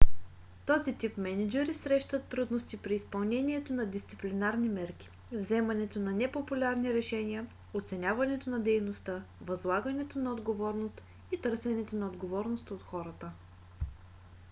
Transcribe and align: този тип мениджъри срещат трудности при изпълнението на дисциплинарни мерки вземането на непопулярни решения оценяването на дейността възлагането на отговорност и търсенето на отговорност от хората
този 0.65 0.97
тип 0.97 1.17
мениджъри 1.17 1.73
срещат 1.73 2.23
трудности 2.25 2.77
при 2.77 2.95
изпълнението 2.95 3.73
на 3.73 3.85
дисциплинарни 3.85 4.69
мерки 4.69 5.09
вземането 5.31 5.99
на 5.99 6.11
непопулярни 6.11 6.93
решения 6.93 7.47
оценяването 7.73 8.49
на 8.49 8.59
дейността 8.59 9.23
възлагането 9.41 10.19
на 10.19 10.33
отговорност 10.33 11.03
и 11.31 11.41
търсенето 11.41 11.95
на 11.95 12.07
отговорност 12.07 12.71
от 12.71 12.83
хората 12.83 13.31